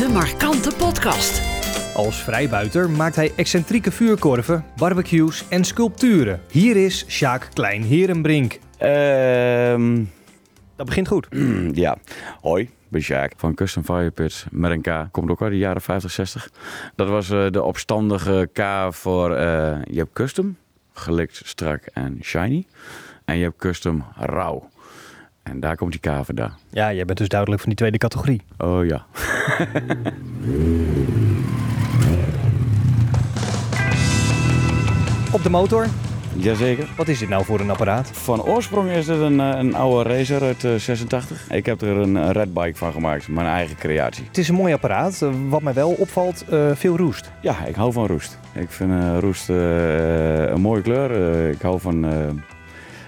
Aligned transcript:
De 0.00 0.08
Markante 0.08 0.76
Podcast. 0.78 1.42
Als 1.94 2.22
vrijbuiter 2.22 2.90
maakt 2.90 3.16
hij 3.16 3.32
excentrieke 3.36 3.90
vuurkorven, 3.90 4.64
barbecues 4.76 5.48
en 5.48 5.64
sculpturen. 5.64 6.40
Hier 6.50 6.76
is 6.76 7.04
Sjaak 7.08 7.48
Klein-Herenbrink. 7.52 8.58
Ehm 8.78 10.04
Dat 10.76 10.86
begint 10.86 11.08
goed. 11.08 11.26
ja, 11.84 11.96
hoi, 12.40 12.62
ik 12.62 12.70
ben 12.88 13.00
Sjaak 13.02 13.32
van 13.36 13.54
Custom 13.54 13.84
Fire 13.84 14.10
Pits 14.10 14.46
met 14.50 14.70
een 14.70 14.80
K. 14.80 15.08
Komt 15.10 15.30
ook 15.30 15.42
uit 15.42 15.50
de 15.50 15.58
jaren 15.58 15.82
50, 15.82 16.10
60. 16.10 16.50
Dat 16.96 17.08
was 17.08 17.30
eh, 17.30 17.46
de 17.50 17.62
opstandige 17.62 18.48
K 18.52 18.94
voor, 18.94 19.34
eh, 19.34 19.78
je 19.84 19.98
hebt 19.98 20.12
custom, 20.12 20.56
gelikt, 20.92 21.40
strak 21.44 21.82
en 21.82 22.18
shiny. 22.22 22.66
En 23.24 23.36
je 23.36 23.42
hebt 23.42 23.58
custom 23.58 24.04
rauw. 24.16 24.68
En 25.42 25.60
daar 25.60 25.76
komt 25.76 25.90
die 25.92 26.00
K 26.00 26.24
vandaan. 26.24 26.52
Ja, 26.70 26.92
jij 26.92 27.04
bent 27.04 27.18
dus 27.18 27.28
duidelijk 27.28 27.60
van 27.60 27.68
die 27.70 27.78
tweede 27.78 27.98
categorie. 27.98 28.40
Oh 28.58 28.86
ja. 28.86 29.06
Op 35.32 35.42
de 35.42 35.50
motor, 35.50 35.86
Jazeker. 36.36 36.88
wat 36.96 37.08
is 37.08 37.18
dit 37.18 37.28
nou 37.28 37.44
voor 37.44 37.60
een 37.60 37.70
apparaat? 37.70 38.10
Van 38.12 38.42
oorsprong 38.42 38.90
is 38.90 39.06
het 39.06 39.20
een, 39.20 39.40
eh, 39.40 39.58
een 39.58 39.74
oude 39.74 40.10
racer 40.10 40.42
uit 40.42 40.64
eh, 40.64 40.74
86. 40.74 41.50
Ik 41.50 41.66
heb 41.66 41.80
er 41.82 41.96
een, 41.96 42.14
een 42.14 42.32
redbike 42.32 42.76
van 42.76 42.92
gemaakt, 42.92 43.28
mijn 43.28 43.46
eigen 43.46 43.76
creatie. 43.76 44.24
Het 44.26 44.38
is 44.38 44.48
een 44.48 44.54
mooi 44.54 44.72
apparaat. 44.72 45.22
Eh, 45.22 45.28
Wat 45.48 45.62
mij 45.62 45.72
wel 45.72 45.90
opvalt, 45.90 46.44
eh, 46.50 46.70
veel 46.74 46.96
roest. 46.96 47.30
Ja, 47.40 47.64
ik 47.66 47.74
hou 47.74 47.92
van 47.92 48.06
roest. 48.06 48.38
Ik 48.52 48.70
vind 48.70 48.90
eh, 48.90 49.16
roest 49.20 49.50
eh, 49.50 50.42
een 50.50 50.60
mooie 50.60 50.82
kleur. 50.82 51.10
Eh, 51.32 51.50
ik 51.50 51.62
hou 51.62 51.80
van 51.80 52.06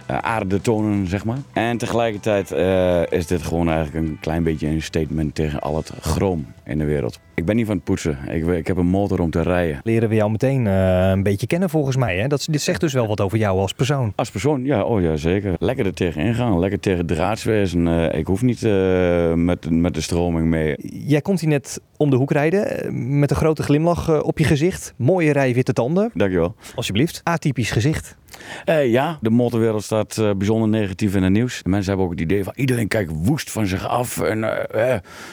eh 0.07 0.17
eh, 0.17 0.19
aardetonen, 0.19 1.07
zeg 1.07 1.25
maar. 1.25 1.39
En 1.53 1.77
tegelijkertijd 1.79 2.51
eh, 2.51 3.03
is 3.11 3.27
dit 3.27 3.43
gewoon 3.43 3.69
eigenlijk 3.69 4.07
een 4.07 4.19
klein 4.21 4.43
beetje 4.43 4.69
een 4.69 4.83
statement 4.83 5.35
tegen 5.35 5.61
al 5.61 5.77
het 5.77 5.93
chroom 6.01 6.47
in 6.65 6.79
de 6.79 6.85
wereld. 6.85 7.21
Ik 7.35 7.45
ben 7.45 7.57
niet 7.57 7.67
van 7.67 7.75
het 7.75 7.85
poetsen. 7.85 8.19
Ik, 8.29 8.47
ik 8.47 8.67
heb 8.67 8.77
een 8.77 8.87
motor 8.87 9.21
om 9.21 9.31
te 9.31 9.43
rijden. 9.43 9.81
Leren 9.85 10.09
we 10.09 10.15
jou 10.15 10.31
meteen 10.31 10.67
eh, 10.67 11.09
een 11.11 11.23
beetje 11.23 11.47
kennen 11.47 11.71
volgens 11.71 11.97
mij. 11.97 12.19
Hè? 12.19 12.27
Dat, 12.29 12.47
dit 12.51 12.61
zegt 12.63 12.81
dus 12.81 12.93
wel 12.93 13.07
wat 13.07 13.21
over 13.21 13.39
jou 13.39 13.59
als 13.59 13.73
persoon. 13.73 14.13
Als 14.17 14.31
persoon, 14.31 14.65
ja, 14.65 14.83
oh 14.85 15.01
ja, 15.03 15.17
zeker. 15.17 15.55
Lekker 15.59 15.87
er 15.87 15.95
tegen 15.95 16.23
ingaan, 16.23 16.59
lekker 16.59 16.81
tegen 16.81 17.07
draadswezen. 17.07 17.89
Eh 17.89 18.19
ik 18.19 18.27
hoef 18.27 18.43
niet 18.43 18.63
eh, 18.63 19.33
met, 19.35 19.71
met 19.71 19.95
de 19.95 20.01
stroming 20.01 20.47
mee. 20.47 20.75
Jij 21.07 21.21
komt 21.21 21.41
hier 21.41 21.49
net 21.49 21.81
om 21.97 22.11
de 22.11 22.17
hoek 22.17 22.33
rijden 22.33 23.19
met 23.19 23.31
een 23.31 23.37
grote 23.37 23.63
glimlach 23.63 24.23
op 24.23 24.39
je 24.39 24.45
gezicht. 24.45 24.95
Mooie 24.97 25.33
rij 25.33 25.55
witte 25.55 25.73
tanden, 25.73 26.11
Dankjewel. 26.15 26.55
alsjeblieft. 26.75 27.21
Atypisch 27.25 27.71
gezicht. 27.71 28.17
Ja, 28.85 29.19
de 29.21 29.31
motorwereld 29.31 29.83
staat 29.83 30.23
bijzonder 30.37 30.69
negatief 30.69 31.15
in 31.15 31.23
het 31.23 31.33
nieuws. 31.33 31.63
De 31.63 31.69
mensen 31.69 31.89
hebben 31.89 32.07
ook 32.07 32.13
het 32.13 32.21
idee 32.21 32.45
van 32.45 32.53
iedereen 32.57 32.89
kijkt 32.89 33.13
woest 33.15 33.51
van 33.51 33.67
zich 33.67 33.89
af 33.89 34.21
en 34.21 34.45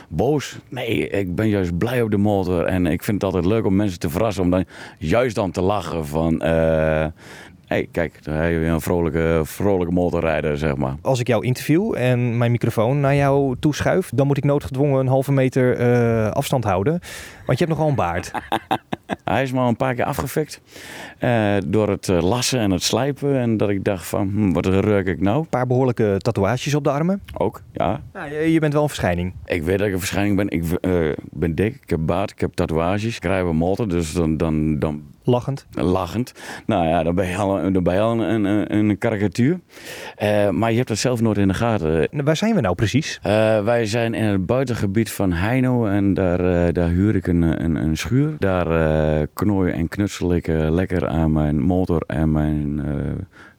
boos. 0.10 0.58
Nee, 0.70 1.10
ik 1.10 1.36
ben 1.36 1.50
juist 1.50 1.78
blij 1.78 1.89
op 2.04 2.12
de 2.12 2.18
motor 2.18 2.66
en 2.66 2.86
ik 2.86 3.04
vind 3.04 3.22
het 3.22 3.34
altijd 3.34 3.52
leuk 3.52 3.66
om 3.66 3.76
mensen 3.76 4.00
te 4.00 4.10
verrassen. 4.10 4.44
Om 4.44 4.50
dan 4.50 4.66
juist 4.98 5.36
dan 5.36 5.52
te 5.52 5.62
lachen 5.62 6.06
van... 6.06 6.42
eh 6.42 7.06
hey, 7.70 7.88
kijk, 7.92 8.24
daar 8.24 8.44
heb 8.44 8.52
je 8.52 8.60
weer 8.60 8.70
een 8.70 8.82
vrolijke, 8.82 9.42
vrolijke 9.44 9.94
motorrijder, 9.94 10.58
zeg 10.58 10.76
maar. 10.76 10.96
Als 11.02 11.20
ik 11.20 11.28
jou 11.28 11.46
interview 11.46 11.96
en 11.98 12.38
mijn 12.38 12.52
microfoon 12.52 13.00
naar 13.00 13.16
jou 13.16 13.56
toeschuif, 13.60 14.10
dan 14.14 14.28
moet 14.28 14.38
ik 14.38 14.44
noodgedwongen 14.44 15.00
een 15.00 15.08
halve 15.08 15.32
meter 15.32 15.78
eh, 15.78 16.32
afstand 16.32 16.64
houden. 16.64 17.00
Want 17.46 17.60
je 17.60 17.66
hebt 17.66 17.78
nogal 17.78 17.90
een 17.90 17.96
baard. 17.96 18.32
Hij 19.24 19.44
is 19.44 19.52
maar 19.52 19.68
een 19.68 19.76
paar 19.76 19.94
keer 19.94 20.06
afgefikt 20.06 20.62
eh, 21.20 21.56
door 21.66 21.90
het 21.90 22.10
eh, 22.10 22.22
lassen 22.22 22.60
en 22.60 22.72
het 22.72 22.84
slijpen. 22.84 23.40
En 23.40 23.58
dat 23.58 23.70
ik 23.70 23.84
dacht 23.84 24.08
van, 24.08 24.30
hm, 24.30 24.52
wat 24.52 24.66
ruik 24.66 25.08
ik 25.08 25.22
nou? 25.22 25.40
Een 25.40 25.48
paar 25.48 25.68
behoorlijke 25.68 26.16
tatoeages 26.18 26.76
op 26.76 26.84
de 26.84 26.92
armen. 26.92 27.22
Ook, 27.38 27.62
ja, 27.72 28.02
Nou, 28.14 28.34
je, 28.34 28.54
je 28.54 28.60
bent 28.60 28.74
wel 28.74 28.82
een 28.82 28.88
verschijning. 28.88 29.34
Ik 29.46 29.64
weet 29.64 29.78
dat 29.78 29.88
ik 29.88 29.94
een 29.94 30.00
verschijning 30.00 30.36
ben. 30.36 30.50
Ik 30.50 30.64
ben 31.32 31.56
dik, 31.56 31.80
ik 31.82 31.90
heb 31.90 32.00
baard, 32.02 32.32
ik 32.32 32.40
heb 32.40 32.54
tatoeages. 32.54 33.16
Ik 33.16 33.24
rij 33.24 33.40
een 33.40 33.56
motor, 33.56 33.88
dus 33.88 34.14
dan, 34.14 34.38
dan, 34.38 34.80
dan 34.80 35.04
Lachend. 35.30 35.66
lachend. 35.72 36.34
Nou 36.66 36.88
ja, 36.88 37.04
dan 37.04 37.16
ben 37.16 37.28
je 37.28 37.36
al, 37.36 37.59
je 37.94 38.00
al 38.00 38.20
een, 38.20 38.46
een, 38.46 38.76
een 38.76 38.98
karikatuur. 38.98 39.60
Eh, 40.16 40.50
maar 40.50 40.70
je 40.70 40.76
hebt 40.76 40.88
dat 40.88 40.98
zelf 40.98 41.22
nooit 41.22 41.38
in 41.38 41.48
de 41.48 41.54
gaten. 41.54 42.08
Nou, 42.12 42.24
Waar 42.24 42.38
zijn 42.38 42.56
we 42.56 42.62
nou 42.62 42.76
precies? 42.76 43.20
Eh, 43.22 43.64
wij 43.64 43.86
zijn 43.86 44.14
in 44.14 44.24
het 44.24 44.46
buitengebied 44.46 45.12
van 45.12 45.34
Heino 45.34 45.86
en 45.86 46.14
daar, 46.14 46.68
eh, 46.68 46.74
daar 46.74 46.90
huur 46.90 47.16
ik 47.16 47.28
een, 47.28 47.42
een, 47.42 47.76
een 47.76 47.98
schuur. 47.98 48.36
Daar 48.40 49.28
knooi 49.34 49.72
en 49.72 49.88
knutsel 49.88 50.36
ik 50.36 50.48
lekker 50.48 51.08
aan 51.08 51.32
mijn 51.32 51.60
motor 51.60 52.04
en 52.08 52.32
mijn 52.32 52.82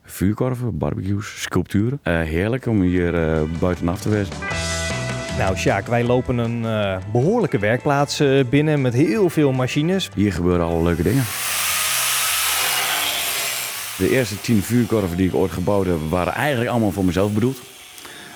vuurkorven, 0.03 0.77
barbecues, 0.77 1.41
sculpturen. 1.41 1.99
Heerlijk 2.03 2.65
om 2.65 2.81
hier 2.81 3.13
buitenaf 3.59 4.01
te 4.01 4.09
wezen. 4.09 4.33
Nou, 5.37 5.57
Sjaak, 5.57 5.87
wij 5.87 6.03
lopen 6.03 6.37
een 6.37 6.65
eh, 6.65 6.97
behoorlijke 7.11 7.59
werkplaats 7.59 8.23
binnen 8.49 8.81
met 8.81 8.93
heel 8.93 9.29
veel 9.29 9.51
machines. 9.51 10.09
Hier 10.15 10.33
gebeuren 10.33 10.65
alle 10.65 10.83
leuke 10.83 11.03
dingen. 11.03 11.23
De 14.01 14.09
eerste 14.09 14.41
tien 14.41 14.61
vuurkorven 14.61 15.17
die 15.17 15.27
ik 15.27 15.35
ooit 15.35 15.51
gebouwd 15.51 15.85
heb, 15.85 15.97
waren 16.09 16.33
eigenlijk 16.33 16.69
allemaal 16.69 16.91
voor 16.91 17.05
mezelf 17.05 17.33
bedoeld. 17.33 17.61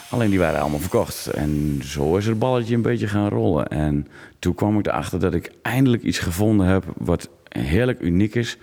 Alleen 0.10 0.30
die 0.30 0.40
waren 0.40 0.60
allemaal 0.60 0.80
verkocht. 0.80 1.28
En 1.28 1.82
zo 1.84 2.18
is 2.18 2.26
het 2.26 2.40
balletje 2.40 2.76
een 2.76 2.82
beetje 2.82 3.08
gaan 3.08 3.30
rollen. 3.30 3.68
En 3.68 4.08
toen 4.40 4.54
kwam 4.54 4.80
ik 4.80 4.88
erachter 4.88 5.20
dat 5.20 5.34
ik 5.34 5.52
eindelijk 5.62 6.04
iets 6.04 6.20
gevonden 6.20 6.68
heb 6.68 6.84
wat 6.98 7.30
heerlijk 7.50 8.02
uniek 8.02 8.36
is. 8.36 8.58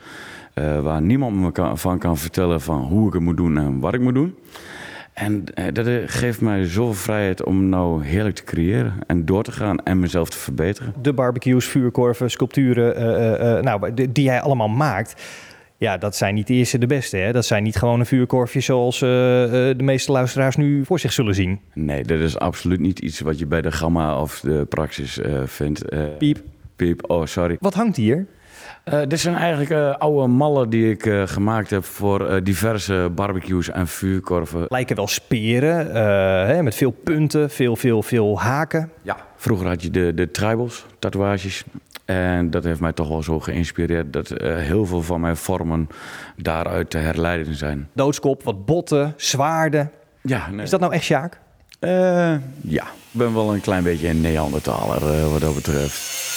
eh, 0.54 0.80
waar 0.80 1.02
niemand 1.02 1.36
me 1.36 1.76
van 1.76 1.98
kan 1.98 2.16
vertellen 2.16 2.60
van 2.60 2.80
hoe 2.80 3.06
ik 3.06 3.12
het 3.12 3.22
moet 3.22 3.36
doen 3.36 3.58
en 3.58 3.80
wat 3.80 3.94
ik 3.94 4.00
moet 4.00 4.14
doen. 4.14 4.34
En 5.12 5.44
eh, 5.54 5.64
dat 5.72 5.86
eh, 5.86 5.94
geeft 6.06 6.40
mij 6.40 6.64
zoveel 6.64 6.94
vrijheid 6.94 7.44
om 7.44 7.68
nou 7.68 8.04
heerlijk 8.04 8.34
te 8.34 8.44
creëren 8.44 8.94
en 9.06 9.24
door 9.24 9.42
te 9.42 9.52
gaan 9.52 9.78
en 9.84 9.98
mezelf 9.98 10.30
te 10.30 10.38
verbeteren. 10.38 10.94
De 11.02 11.12
barbecues, 11.12 11.66
vuurkorven, 11.66 12.30
sculpturen, 12.30 13.64
nou, 13.64 13.94
die 13.94 14.24
jij 14.24 14.40
allemaal 14.40 14.68
maakt. 14.68 15.14
Ja, 15.82 15.96
dat 15.96 16.16
zijn 16.16 16.34
niet 16.34 16.46
de 16.46 16.54
eerste 16.54 16.78
de 16.78 16.86
beste. 16.86 17.16
Hè? 17.16 17.32
Dat 17.32 17.44
zijn 17.44 17.62
niet 17.62 17.76
gewoon 17.76 18.00
een 18.00 18.06
vuurkorfje 18.06 18.60
zoals 18.60 19.02
eh, 19.02 19.44
eh, 19.44 19.76
de 19.78 19.82
meeste 19.82 20.12
luisteraars 20.12 20.56
nu 20.56 20.84
voor 20.84 20.98
zich 20.98 21.12
zullen 21.12 21.34
zien. 21.34 21.60
Nee, 21.72 22.04
dat 22.04 22.18
is 22.18 22.38
absoluut 22.38 22.80
niet 22.80 22.98
iets 22.98 23.20
wat 23.20 23.38
je 23.38 23.46
bij 23.46 23.62
de 23.62 23.72
Gamma 23.72 24.20
of 24.20 24.40
de 24.40 24.66
Praxis 24.68 25.18
eh, 25.18 25.42
vindt. 25.44 25.84
Piep. 26.18 26.38
Piep, 26.76 27.10
oh 27.10 27.26
sorry. 27.26 27.56
Wat 27.60 27.74
hangt 27.74 27.96
hier? 27.96 28.26
Dit 29.08 29.20
zijn 29.20 29.34
eigenlijk 29.34 29.98
oude 29.98 30.26
mallen 30.26 30.70
die 30.70 30.90
ik 30.90 31.02
gemaakt 31.24 31.70
heb 31.70 31.84
voor 31.84 32.40
diverse 32.42 33.10
barbecues 33.14 33.70
en 33.70 33.88
vuurkorven. 33.88 34.64
Lijken 34.68 34.96
wel 34.96 35.06
speren, 35.06 35.94
hè, 36.46 36.62
met 36.62 36.74
veel 36.74 36.90
punten, 36.90 37.50
veel, 37.50 37.76
veel, 37.76 38.02
veel 38.02 38.40
haken. 38.40 38.90
Ja. 39.02 39.16
Vroeger 39.36 39.66
had 39.66 39.82
je 39.82 39.90
de, 39.90 40.14
de 40.14 40.30
tribals, 40.30 40.86
tatoeages. 40.98 41.64
En 42.04 42.50
dat 42.50 42.64
heeft 42.64 42.80
mij 42.80 42.92
toch 42.92 43.08
wel 43.08 43.22
zo 43.22 43.40
geïnspireerd 43.40 44.12
dat 44.12 44.30
eh, 44.30 44.56
heel 44.56 44.86
veel 44.86 45.02
van 45.02 45.20
mijn 45.20 45.36
vormen 45.36 45.88
daaruit 46.36 46.90
te 46.90 46.98
herleiden 46.98 47.54
zijn. 47.54 47.88
Doodskop, 47.92 48.42
wat 48.42 48.64
botten, 48.64 49.14
zwaarden. 49.16 49.90
Ja, 50.22 50.50
nee. 50.50 50.64
Is 50.64 50.70
dat 50.70 50.80
nou 50.80 50.92
echt 50.92 51.04
Sjaak? 51.04 51.40
Eh, 51.78 52.34
ja, 52.60 52.84
ik 52.84 53.18
ben 53.18 53.34
wel 53.34 53.54
een 53.54 53.60
klein 53.60 53.82
beetje 53.82 54.08
een 54.08 54.20
Neandertaler 54.20 55.14
eh, 55.14 55.32
wat 55.32 55.40
dat 55.40 55.54
betreft. 55.54 56.31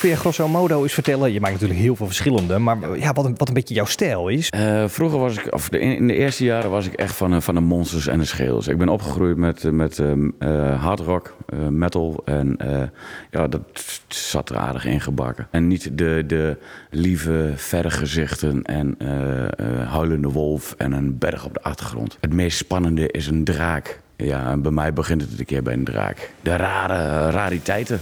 Kun 0.00 0.08
je 0.08 0.16
grosso 0.16 0.48
modo 0.48 0.82
eens 0.82 0.92
vertellen? 0.94 1.32
Je 1.32 1.40
maakt 1.40 1.52
natuurlijk 1.52 1.80
heel 1.80 1.96
veel 1.96 2.06
verschillende, 2.06 2.58
maar 2.58 2.98
ja, 2.98 3.12
wat, 3.12 3.24
een, 3.24 3.34
wat 3.36 3.48
een 3.48 3.54
beetje 3.54 3.74
jouw 3.74 3.84
stijl 3.84 4.28
is. 4.28 4.48
Eh, 4.50 4.84
vroeger 4.88 5.18
was 5.18 5.36
ik, 5.36 5.54
of 5.54 5.68
de, 5.68 5.78
in 5.78 6.06
de 6.06 6.14
eerste 6.14 6.44
jaren 6.44 6.70
was 6.70 6.86
ik 6.86 6.92
echt 6.92 7.14
van, 7.14 7.30
de- 7.30 7.40
van 7.40 7.54
de 7.54 7.60
monsters 7.60 8.06
en 8.06 8.18
de 8.18 8.24
schreeuwers. 8.24 8.68
Ik 8.68 8.78
ben 8.78 8.88
opgegroeid 8.88 9.36
met, 9.36 9.64
eh, 9.64 9.70
met 9.70 9.98
eh, 9.98 10.82
hard 10.82 11.00
rock, 11.00 11.36
eh, 11.48 11.58
metal 11.58 12.22
en 12.24 12.56
eh, 12.56 12.82
ja, 13.30 13.48
dat 13.48 13.60
zat 14.08 14.50
er 14.50 14.56
aardig 14.56 14.84
ingebakken. 14.84 15.48
En 15.50 15.66
niet 15.66 15.98
de, 15.98 16.24
de 16.26 16.56
lieve 16.90 17.52
vergezichten 17.56 18.62
en 18.62 18.94
eh, 18.98 19.44
eh, 19.44 19.50
huilende 19.90 20.28
wolf 20.28 20.74
en 20.78 20.92
een 20.92 21.18
berg 21.18 21.44
op 21.44 21.54
de 21.54 21.62
achtergrond. 21.62 22.16
Het 22.20 22.32
meest 22.32 22.56
spannende 22.58 23.08
is 23.10 23.26
een 23.26 23.44
draak. 23.44 24.00
Ja, 24.16 24.50
en 24.50 24.62
bij 24.62 24.72
mij 24.72 24.92
begint 24.92 25.20
het 25.20 25.38
een 25.38 25.44
keer 25.44 25.62
bij 25.62 25.72
een 25.74 25.84
draak. 25.84 26.30
De 26.40 26.56
rare 26.56 26.94
eh, 27.26 27.32
rariteiten. 27.32 28.00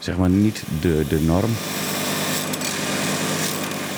Zeg 0.00 0.16
maar 0.16 0.30
niet 0.30 0.62
de, 0.80 1.04
de 1.08 1.20
norm. 1.20 1.50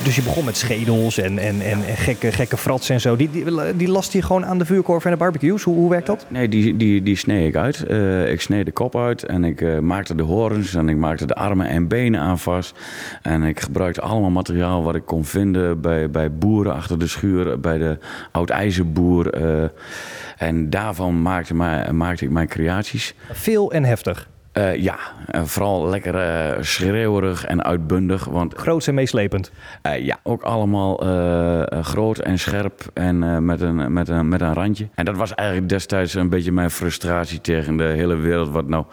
Dus 0.04 0.16
je 0.16 0.22
begon 0.22 0.44
met 0.44 0.56
schedels 0.56 1.18
en, 1.18 1.38
en, 1.38 1.60
en, 1.60 1.84
en 1.86 1.96
gekke, 1.96 2.32
gekke 2.32 2.56
fratsen 2.56 2.94
en 2.94 3.00
zo. 3.00 3.16
Die, 3.16 3.30
die, 3.30 3.76
die 3.76 3.88
last 3.88 4.12
je 4.12 4.22
gewoon 4.22 4.46
aan 4.46 4.58
de 4.58 4.64
vuurkorf 4.64 5.04
en 5.04 5.10
de 5.10 5.16
barbecues. 5.16 5.62
Hoe, 5.62 5.74
hoe 5.74 5.90
werkt 5.90 6.06
dat? 6.06 6.26
Nee, 6.28 6.48
die, 6.48 6.76
die, 6.76 7.02
die 7.02 7.16
snee 7.16 7.46
ik 7.46 7.56
uit. 7.56 7.82
Eh, 7.86 8.30
ik 8.32 8.40
snee 8.40 8.64
de 8.64 8.70
kop 8.72 8.96
uit 8.96 9.22
en 9.22 9.44
ik 9.44 9.60
eh, 9.60 9.78
maakte 9.78 10.14
de 10.14 10.22
horens 10.22 10.74
en 10.74 10.88
ik 10.88 10.96
maakte 10.96 11.26
de 11.26 11.34
armen 11.34 11.66
en 11.66 11.88
benen 11.88 12.20
aan 12.20 12.38
vast. 12.38 12.78
En 13.22 13.42
ik 13.42 13.60
gebruikte 13.60 14.00
allemaal 14.00 14.30
materiaal 14.30 14.82
wat 14.82 14.94
ik 14.94 15.06
kon 15.06 15.24
vinden 15.24 15.80
bij, 15.80 16.10
bij 16.10 16.32
boeren 16.32 16.74
achter 16.74 16.98
de 16.98 17.06
schuur, 17.06 17.60
bij 17.60 17.78
de 17.78 17.98
oud-ijzerboer. 18.30 19.30
eh. 19.30 19.68
en 20.38 20.70
daarvan 20.70 21.22
maakte, 21.22 21.54
maakte 21.92 22.24
ik 22.24 22.30
mijn 22.30 22.48
creaties. 22.48 23.14
Veel 23.32 23.72
en 23.72 23.84
heftig. 23.84 24.28
Eh, 24.52 24.76
ja, 24.76 24.98
vooral 25.44 25.88
lekker 25.88 26.14
eh, 26.14 26.62
schreeuwerig 26.62 27.44
en 27.44 27.62
uitbundig. 27.62 28.24
Want 28.24 28.54
Groots 28.54 28.86
en 28.86 28.94
meeslepend. 28.94 29.52
eh, 29.82 30.04
ja, 30.04 30.18
ook 30.22 30.42
allemaal 30.42 30.96
groot 31.82 32.18
en 32.18 32.38
scherp 32.38 32.90
en 32.94 33.44
met, 33.44 33.60
een, 33.60 33.92
met, 33.92 34.08
een, 34.08 34.28
met 34.28 34.40
een 34.40 34.54
randje. 34.54 34.88
En 34.94 35.04
dat 35.04 35.16
was 35.16 35.34
eigenlijk 35.34 35.68
destijds 35.68 36.14
een 36.14 36.28
beetje 36.28 36.52
mijn 36.52 36.70
frustratie 36.70 37.40
tegen 37.40 37.76
de 37.76 37.84
hele 37.84 38.16
wereld. 38.16 38.50
Wat 38.50 38.68
nou 38.68 38.84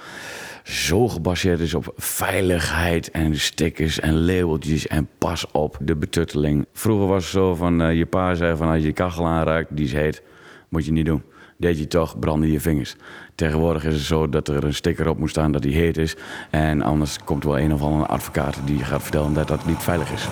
zo 0.63 1.07
gebaseerd 1.07 1.59
is 1.59 1.73
op 1.73 1.93
veiligheid 1.97 3.11
en 3.11 3.39
stickers 3.39 3.99
en 3.99 4.25
labeltjes 4.25 4.87
en 4.87 5.07
pas 5.17 5.51
op 5.51 5.77
de 5.81 5.95
betutteling. 5.95 6.65
Vroeger 6.73 7.07
was 7.07 7.23
het 7.23 7.31
zo 7.31 7.55
van 7.55 7.95
je 7.95 8.05
pa 8.05 8.35
zei 8.35 8.55
van 8.55 8.67
als 8.67 8.79
je 8.79 8.85
je 8.85 8.93
kachel 8.93 9.27
aanraakt, 9.27 9.67
die 9.75 9.85
is 9.85 9.93
heet, 9.93 10.23
moet 10.69 10.85
je 10.85 10.91
niet 10.91 11.05
doen. 11.05 11.23
Deed 11.59 11.79
je 11.79 11.87
toch, 11.87 12.19
brandde 12.19 12.51
je 12.51 12.59
vingers. 12.59 12.95
Tegenwoordig 13.35 13.85
is 13.85 13.93
het 13.93 14.03
zo 14.03 14.29
dat 14.29 14.47
er 14.47 14.63
een 14.63 14.73
sticker 14.73 15.09
op 15.09 15.17
moet 15.17 15.29
staan 15.29 15.51
dat 15.51 15.61
die 15.61 15.75
heet 15.75 15.97
is. 15.97 16.15
En 16.49 16.81
anders 16.81 17.17
komt 17.23 17.43
wel 17.43 17.59
een 17.59 17.73
of 17.73 17.81
andere 17.81 18.05
advocaat 18.05 18.59
die 18.65 18.83
gaat 18.83 19.01
vertellen 19.01 19.33
dat 19.33 19.47
dat 19.47 19.65
niet 19.65 19.77
veilig 19.77 20.11
is. 20.11 20.27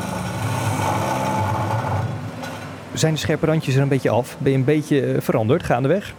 Zijn 2.94 3.14
de 3.14 3.20
scherpe 3.20 3.46
randjes 3.46 3.76
er 3.76 3.82
een 3.82 3.88
beetje 3.88 4.10
af? 4.10 4.38
Ben 4.40 4.52
je 4.52 4.58
een 4.58 4.64
beetje 4.64 5.02
eh, 5.02 5.22
veranderd 5.22 5.64
gaandeweg? 5.64 6.14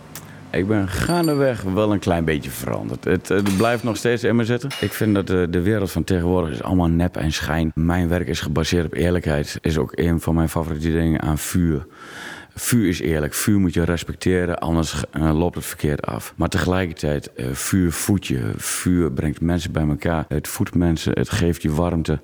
Ik 0.51 0.67
ben 0.67 0.89
gaandeweg 0.89 1.63
wel 1.63 1.93
een 1.93 1.99
klein 1.99 2.25
beetje 2.25 2.51
veranderd. 2.51 3.05
Het, 3.05 3.29
het 3.29 3.57
blijft 3.57 3.83
nog 3.83 3.97
steeds 3.97 4.25
in 4.25 4.37
me 4.37 4.45
zitten. 4.45 4.71
Ik 4.81 4.93
vind 4.93 5.15
dat 5.15 5.27
de, 5.27 5.47
de 5.51 5.63
wereld 5.63 5.91
van 5.91 6.05
tegenwoordig 6.05 6.51
is 6.51 6.63
allemaal 6.63 6.89
nep 6.89 7.17
en 7.17 7.33
schijn. 7.33 7.71
Mijn 7.75 8.09
werk 8.09 8.29
is 8.29 8.41
gebaseerd 8.41 8.87
op 8.87 8.95
eerlijkheid. 8.95 9.59
Is 9.61 9.79
ook 9.79 9.93
een 9.95 10.21
van 10.21 10.35
mijn 10.35 10.49
favoriete 10.49 10.93
dingen 10.93 11.21
aan 11.21 11.39
vuur. 11.39 11.87
Vuur 12.59 12.89
is 12.89 13.01
eerlijk. 13.01 13.35
Vuur 13.35 13.59
moet 13.59 13.75
je 13.75 13.85
respecteren, 13.85 14.59
anders 14.59 15.05
eh, 15.11 15.39
loopt 15.39 15.55
het 15.55 15.65
verkeerd 15.65 16.07
af. 16.07 16.33
Maar 16.37 16.49
tegelijkertijd, 16.49 17.33
eh, 17.33 17.47
vuur 17.53 17.93
voedt 17.93 18.27
je. 18.27 18.53
Vuur 18.57 19.13
brengt 19.13 19.41
mensen 19.41 19.73
bij 19.73 19.89
elkaar. 19.89 20.25
Het 20.29 20.49
voedt 20.49 20.75
mensen, 20.75 21.13
het 21.13 21.31
geeft 21.31 21.63
je 21.63 21.73
warmte. 21.73 22.21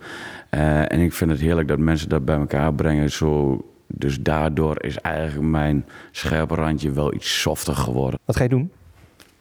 Eh, 0.51 0.93
en 0.93 1.01
ik 1.01 1.13
vind 1.13 1.31
het 1.31 1.41
heerlijk 1.41 1.69
dat 1.69 1.79
mensen 1.79 2.09
dat 2.09 2.25
bij 2.25 2.37
elkaar 2.37 2.75
brengen. 2.75 3.11
Zo, 3.11 3.61
dus 3.87 4.21
daardoor 4.21 4.85
is 4.85 4.99
eigenlijk 4.99 5.47
mijn 5.47 5.87
scherpe 6.11 6.55
randje 6.55 6.93
wel 6.93 7.15
iets 7.15 7.41
softer 7.41 7.75
geworden. 7.75 8.21
Wat 8.25 8.37
ga 8.37 8.43
je 8.43 8.49
doen? 8.49 8.71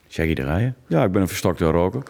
Shaggy 0.09 0.33
draaien? 0.33 0.75
Ja, 0.87 1.03
ik 1.03 1.11
ben 1.11 1.21
een 1.21 1.27
verstokte 1.27 1.65
roker. 1.65 2.03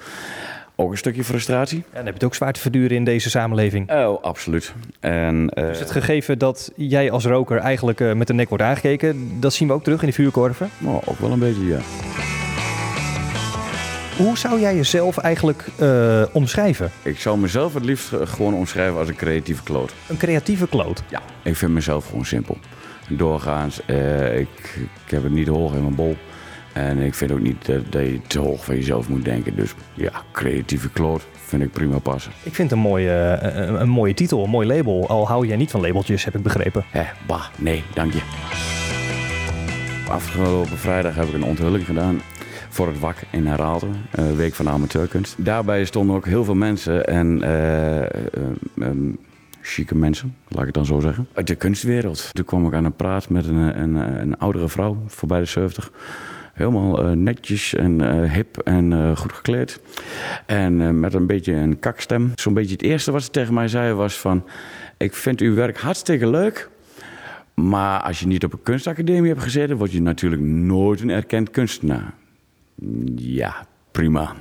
Ook 0.76 0.92
een 0.92 0.98
stukje 0.98 1.24
frustratie? 1.24 1.78
Ja, 1.78 1.84
dan 1.94 1.98
heb 1.98 2.08
je 2.08 2.14
het 2.14 2.24
ook 2.24 2.36
zwaar 2.36 2.54
te 2.54 2.60
verduren 2.60 2.98
in 2.98 3.04
deze 3.04 3.30
samenleving. 3.30 3.92
Oh, 3.92 4.24
absoluut. 4.24 4.74
En, 5.00 5.50
eh, 5.50 5.68
Dus 5.68 5.80
het 5.80 5.92
gegeven 5.92 6.40
dat 6.40 6.72
jij 6.76 7.12
als 7.12 7.26
roker 7.26 7.58
eigenlijk 7.58 8.00
eh, 8.02 8.14
met 8.14 8.28
de 8.28 8.34
nek 8.34 8.50
wordt 8.50 8.64
aangekeken, 8.64 9.40
dat 9.40 9.54
zien 9.54 9.68
we 9.68 9.74
ook 9.74 9.84
terug 9.84 10.02
in 10.02 10.08
de 10.08 10.14
vuurkorven. 10.14 10.70
nou, 10.78 11.02
ook 11.06 11.20
wel 11.20 11.32
een 11.32 11.40
beetje, 11.40 11.66
ja. 11.66 11.80
Hoe 14.18 14.38
zou 14.38 14.60
jij 14.60 14.76
jezelf 14.76 15.18
eigenlijk 15.18 15.66
eh, 15.80 16.24
omschrijven? 16.32 16.92
Ik 17.02 17.20
zou 17.20 17.38
mezelf 17.38 17.74
het 17.74 17.86
liefst 17.86 18.10
gewoon 18.24 18.54
omschrijven 18.54 19.00
als 19.00 19.08
een 19.08 19.16
creatieve 19.16 19.64
kloot. 19.64 19.94
Een 20.10 20.18
creatieve 20.18 20.68
kloot. 20.68 21.04
Ja. 21.10 21.22
Ik 21.44 21.56
vind 21.56 21.72
mezelf 21.72 22.06
gewoon 22.06 22.26
simpel. 22.26 22.58
Doorgaans, 23.10 23.80
ik, 24.36 24.78
ik 25.06 25.12
heb 25.12 25.24
het 25.24 25.32
niet 25.32 25.48
hoog 25.48 25.74
in 25.74 25.82
mijn 25.82 25.96
bol. 25.96 26.18
En 26.74 26.98
ik 26.98 27.14
vind 27.14 27.32
ook 27.32 27.40
niet 27.40 27.66
dat, 27.66 27.92
dat 27.92 28.02
je 28.02 28.20
te 28.28 28.40
hoog 28.40 28.66
van 28.66 28.76
jezelf 28.76 29.10
moet 29.10 29.26
denken. 29.26 29.56
Dus 29.56 29.74
ja, 29.94 30.12
creatieve 30.32 30.90
kloot 30.90 31.28
vind 31.46 31.64
ik 31.64 31.72
prima 31.72 32.00
passen. 32.00 32.32
Ik 32.44 32.56
vind 32.56 32.72
een 32.72 32.80
mooie, 32.80 33.12
eh, 33.12 33.68
een, 33.68 33.82
een 33.82 33.90
mooie 33.90 34.14
titel, 34.14 34.44
een 34.44 34.50
mooi 34.50 34.68
label. 34.68 35.08
Al 35.08 35.28
hou 35.28 35.48
jij 35.48 35.56
niet 35.56 35.72
van 35.72 35.82
labeltjes, 35.82 36.26
heb 36.26 36.36
ik 36.36 36.44
begrepen. 36.44 36.84
Hé, 36.90 37.06
bah, 37.28 37.46
nee, 37.58 37.84
dank 37.94 38.14
je. 38.14 38.22
Afgelopen 40.10 40.78
vrijdag 40.78 41.16
heb 41.16 41.28
ik 41.28 41.34
een 41.34 41.44
onthulling 41.44 41.86
gedaan 41.86 42.22
voor 42.70 42.88
het 42.88 43.00
WAK 43.00 43.16
in 43.30 43.46
Heraalte, 43.46 43.88
eh, 44.12 44.32
Week 44.36 44.54
van 44.54 44.66
de 44.66 44.72
Amateurkunst. 44.72 45.36
Daarbij 45.46 45.86
stonden 45.86 46.16
ook 46.16 46.26
heel 46.26 46.44
veel 46.44 46.56
mensen 46.56 47.06
en 47.08 47.44
eh, 47.44 48.02
ehm, 48.02 49.12
chique 49.62 49.96
mensen, 49.96 50.36
laat 50.48 50.60
ik 50.60 50.66
het 50.66 50.74
dan 50.74 50.86
zo 50.86 51.00
zeggen, 51.00 51.28
uit 51.34 51.48
de 51.48 51.56
kunstwereld. 51.56 52.30
Toen 52.34 52.46
kwam 52.46 52.68
ik 52.68 52.74
aan 52.74 52.86
een 52.86 52.96
praat 52.96 53.30
met 53.30 53.48
een, 53.48 53.82
een, 53.82 53.96
een 53.96 54.38
oudere 54.38 54.70
vrouw, 54.70 54.98
voorbij 55.08 55.40
de 55.40 55.46
70. 55.46 55.92
Helemaal 56.54 57.04
eh, 57.04 57.12
netjes 57.12 57.74
en 57.74 58.02
eh, 58.02 58.32
hip 58.32 58.58
en 58.58 58.94
eh, 58.94 59.18
goed 59.18 59.34
gekleed. 59.34 59.80
En 60.46 61.00
met 61.00 61.14
een 61.14 61.28
beetje 61.28 61.54
een 61.54 61.80
kakstem. 61.80 62.32
Zo'n 62.36 62.54
beetje 62.54 62.72
het 62.72 62.82
eerste 62.82 63.12
wat 63.12 63.24
ze 63.24 63.30
tegen 63.30 63.54
mij 63.54 63.68
zei 63.68 63.94
was 63.94 64.20
van... 64.20 64.46
Ik 64.98 65.14
vind 65.14 65.40
uw 65.40 65.54
werk 65.54 65.78
hartstikke 65.78 66.30
leuk... 66.30 66.72
Maar 67.54 68.02
als 68.02 68.20
je 68.20 68.28
niet 68.28 68.44
op 68.44 68.54
een 68.54 68.64
kunstacademie 68.64 69.30
hebt 69.30 69.44
gezeten... 69.44 69.78
word 69.78 69.92
je 69.92 70.02
natuurlijk 70.02 70.42
nooit 70.42 71.02
een 71.02 71.10
erkend 71.10 71.50
kunstenaar. 71.50 72.14
Ja, 73.16 73.68
prima. 73.92 74.36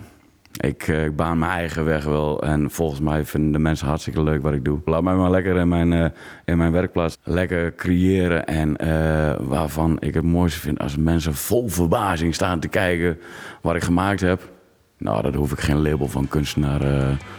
Ik, 0.62 0.88
eh, 0.88 1.04
ik 1.04 1.16
baan 1.16 1.38
mijn 1.38 1.50
eigen 1.50 1.84
weg 1.84 2.04
wel. 2.04 2.42
En 2.42 2.70
volgens 2.70 3.00
mij 3.00 3.24
vinden 3.24 3.52
de 3.52 3.58
mensen 3.58 3.86
hartstikke 3.86 4.22
leuk 4.22 4.42
wat 4.42 4.52
ik 4.52 4.64
doe. 4.64 4.80
Laat 4.84 5.02
mij 5.02 5.14
maar 5.14 5.30
lekker 5.30 5.56
in 5.56 5.68
mijn, 5.68 5.92
eh, 5.92 6.04
in 6.44 6.56
mijn 6.56 6.72
werkplaats 6.72 7.18
lekker 7.22 7.74
creëren. 7.74 8.46
En 8.46 8.76
eh, 8.76 9.34
waarvan 9.40 9.96
ik 10.00 10.14
het 10.14 10.24
mooiste 10.24 10.60
vind 10.60 10.78
als 10.78 10.96
mensen 10.96 11.34
vol 11.34 11.68
verbazing 11.68 12.34
staan 12.34 12.60
te 12.60 12.68
kijken 12.68 13.18
wat 13.62 13.74
ik 13.74 13.82
gemaakt 13.82 14.20
heb. 14.20 14.50
Nou, 14.98 15.22
daar 15.22 15.34
hoef 15.34 15.52
ik 15.52 15.60
geen 15.60 15.82
label 15.82 16.08
van 16.08 16.28
kunstenaar 16.28 16.80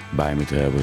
bij 0.10 0.36
me 0.36 0.46
te 0.46 0.56
hebben. 0.56 0.82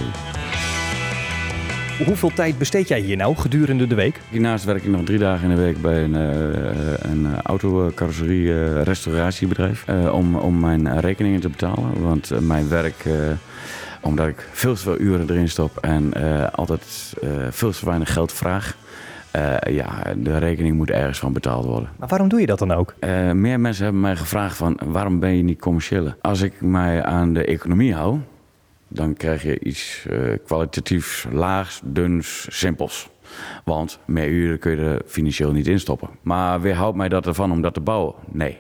Hoeveel 2.07 2.33
tijd 2.33 2.59
besteed 2.59 2.89
jij 2.89 3.01
hier 3.01 3.17
nou 3.17 3.37
gedurende 3.37 3.87
de 3.87 3.95
week? 3.95 4.21
Hiernaast 4.31 4.65
werk 4.65 4.83
ik 4.83 4.91
nog 4.91 5.05
drie 5.05 5.19
dagen 5.19 5.51
in 5.51 5.57
de 5.57 5.63
week 5.63 5.81
bij 5.81 6.05
een, 6.05 6.15
uh, 6.15 6.93
een 6.99 7.43
auto-carrosserie 7.43 8.43
uh, 8.43 8.83
restauratiebedrijf. 8.83 9.85
Uh, 9.89 10.15
om, 10.15 10.37
om 10.37 10.61
mijn 10.61 11.01
rekeningen 11.01 11.41
te 11.41 11.49
betalen. 11.49 12.03
Want 12.03 12.33
uh, 12.33 12.39
mijn 12.39 12.69
werk, 12.69 13.05
uh, 13.05 13.15
omdat 14.01 14.27
ik 14.27 14.49
veel 14.53 14.75
te 14.75 14.81
veel 14.81 14.99
uren 14.99 15.31
erin 15.31 15.49
stop 15.49 15.77
en 15.77 16.11
uh, 16.17 16.47
altijd 16.53 17.15
veel 17.51 17.71
te 17.71 17.85
weinig 17.85 18.13
geld 18.13 18.33
vraag. 18.33 18.77
ja, 19.71 20.03
de 20.17 20.39
rekening 20.39 20.77
moet 20.77 20.91
ergens 20.91 21.19
van 21.19 21.33
betaald 21.33 21.65
worden. 21.65 21.89
Maar 21.97 22.09
waarom 22.09 22.29
doe 22.29 22.41
je 22.41 22.47
dat 22.47 22.59
dan 22.59 22.73
ook? 22.73 22.95
meer 23.33 23.61
mensen 23.61 23.85
hebben 23.85 24.03
mij 24.03 24.17
gevraagd 24.17 24.57
van 24.57 24.79
waarom 24.85 25.19
ben 25.19 25.37
je 25.37 25.43
niet 25.43 25.61
commerciële? 25.61 26.17
Als 26.21 26.41
ik 26.41 26.61
mij 26.61 27.05
aan 27.05 27.33
de 27.33 27.45
economie 27.45 27.95
hou, 27.95 28.19
dan 28.93 29.15
krijg 29.15 29.43
je 29.43 29.61
iets 29.61 30.07
uh, 30.11 30.37
kwalitatiefs, 30.45 31.27
laags, 31.33 31.81
duns, 31.85 32.47
simpels. 32.51 33.09
Want 33.65 33.99
meer 34.05 34.29
uren 34.29 34.59
kun 34.59 34.71
je 34.71 34.77
er 34.77 35.03
financieel 35.07 35.53
niet 35.53 35.67
instoppen. 35.67 36.09
Maar 36.23 36.61
weerhoudt 36.61 36.97
mij 36.97 37.09
dat 37.09 37.27
ervan 37.27 37.53
om 37.53 37.63
dat 37.63 37.75
te 37.75 37.81
bouwen? 37.81 38.15
Nee. 38.33 38.59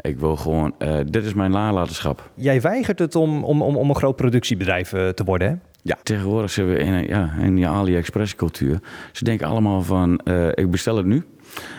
Ik 0.00 0.18
wil 0.18 0.36
gewoon, 0.36 0.74
uh, 0.78 0.98
dit 1.06 1.24
is 1.24 1.34
mijn 1.34 1.50
nalatenschap. 1.50 2.30
Jij 2.34 2.60
weigert 2.60 2.98
het 2.98 3.14
om, 3.14 3.44
om, 3.44 3.62
om, 3.62 3.76
om 3.76 3.88
een 3.88 3.96
groot 3.96 4.16
productiebedrijf 4.16 4.92
uh, 4.92 5.08
te 5.08 5.24
worden, 5.24 5.48
hè? 5.48 5.54
Ja, 5.82 5.96
tegenwoordig 6.02 6.50
zitten 6.50 6.74
we 6.74 6.80
in, 6.80 7.06
ja, 7.06 7.32
in 7.40 7.54
die 7.54 7.68
AliExpress 7.68 8.34
cultuur. 8.34 8.80
Ze 9.12 9.24
denken 9.24 9.46
allemaal 9.46 9.82
van, 9.82 10.20
ik 10.54 10.70
bestel 10.70 10.96
het 10.96 11.06
nu. 11.06 11.24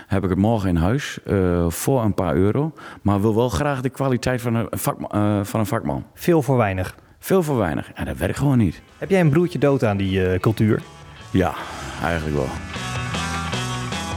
Heb 0.08 0.24
ik 0.24 0.30
het 0.30 0.40
morgen 0.40 0.70
in 0.70 0.75
huis 0.75 1.20
voor 1.68 2.04
een 2.04 2.14
paar 2.14 2.36
euro. 2.36 2.74
Maar 3.02 3.22
wil 3.22 3.36
wel 3.36 3.50
graag 3.50 3.81
de 3.81 3.90
kwaliteit 3.90 4.42
van 4.42 4.56
een, 4.56 4.68
vak, 4.72 4.98
van 5.46 5.60
een 5.60 5.65
vakman. 5.65 6.06
Veel 6.13 6.42
voor 6.42 6.58
weinig. 6.58 6.96
Veel 7.24 7.44
voor 7.44 7.58
weinig. 7.58 7.92
En 7.94 8.06
dat 8.06 8.18
werkt 8.18 8.38
gewoon 8.38 8.58
niet. 8.58 8.82
Heb 8.98 9.10
jij 9.10 9.20
een 9.20 9.30
broertje 9.30 9.60
dood 9.60 9.84
aan 9.84 9.98
die 9.98 10.20
uh, 10.20 10.39
cultuur? 10.39 10.82
Ja, 11.32 11.53
eigenlijk 12.01 12.36
wel. 12.36 12.48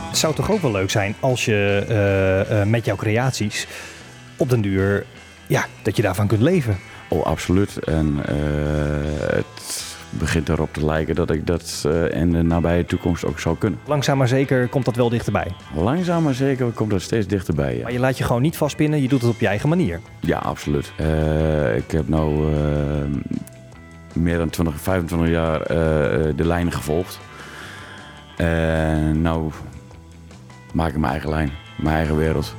Het 0.09 0.19
zou 0.19 0.35
toch 0.35 0.51
ook 0.51 0.61
wel 0.61 0.71
leuk 0.71 0.91
zijn 0.91 1.15
als 1.21 1.45
je 1.45 1.87
uh, 1.89 2.59
uh, 2.59 2.67
met 2.67 2.85
jouw 2.85 2.97
creaties 2.97 3.67
op 4.37 4.51
den 4.51 4.61
duur, 4.61 5.07
ja, 5.47 5.65
dat 5.83 5.97
je 5.97 6.03
daarvan 6.03 6.27
kunt 6.27 6.41
leven. 6.41 6.79
Oh, 7.09 7.25
absoluut. 7.25 7.79
En 7.79 8.17
het 9.35 9.56
begint 10.19 10.49
erop 10.49 10.73
te 10.73 10.85
lijken 10.85 11.15
dat 11.15 11.31
ik 11.31 11.47
dat 11.47 11.87
in 12.11 12.31
de 12.31 12.43
nabije 12.43 12.85
toekomst 12.85 13.25
ook 13.25 13.41
zou 13.41 13.57
kunnen. 13.59 13.79
Langzaam 13.87 14.19
maar 14.19 14.29
zeker 14.29 14.69
komt 14.69 14.85
dat 14.85 14.97
wel 14.97 15.09
dichterbij. 15.09 15.53
Langzaam 15.75 16.23
maar 16.23 16.35
zeker 16.35 16.67
komt 16.67 16.91
dat 16.91 17.03
steeds 17.03 17.27
dichterbij. 17.27 17.77
Ja. 17.77 17.83
Maar 17.83 17.93
je 17.93 17.99
laat 17.99 18.19
je 18.19 18.25
gewoon 18.25 18.43
niet 18.43 18.57
vastpinnen, 18.57 19.03
je 19.03 19.09
doet 19.09 19.21
het 19.21 19.31
op 19.31 19.41
je 19.41 19.47
eigen 19.47 19.69
manier. 19.69 20.01
Ja, 20.21 20.39
absoluut. 20.39 20.93
Uh, 21.01 21.77
ik 21.77 21.91
heb 21.91 22.09
nu 22.09 22.17
uh, 22.17 22.55
meer 24.13 24.39
dan 24.39 24.51
20, 24.51 24.81
25 24.81 25.29
jaar 25.29 25.61
uh, 25.61 25.67
de 26.37 26.45
lijnen 26.45 26.73
gevolgd. 26.73 27.21
En 28.37 29.23
nou 29.23 29.51
maak 30.73 30.89
ik 30.89 30.97
mijn 30.97 31.13
eigen 31.13 31.31
lijn, 31.31 31.51
mijn 31.77 31.97
eigen 31.97 32.17
wereld. 32.17 32.55